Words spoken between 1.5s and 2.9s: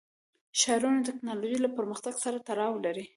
له پرمختګ سره تړاو